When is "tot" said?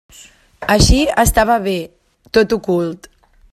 2.39-2.59